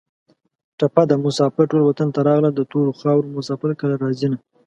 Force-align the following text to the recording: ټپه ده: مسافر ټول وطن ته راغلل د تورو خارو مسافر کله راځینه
ټپه 0.77 1.03
ده: 1.09 1.15
مسافر 1.25 1.65
ټول 1.71 1.81
وطن 1.85 2.07
ته 2.15 2.19
راغلل 2.27 2.53
د 2.55 2.61
تورو 2.71 2.91
خارو 2.99 3.35
مسافر 3.37 3.69
کله 3.81 3.95
راځینه 4.03 4.37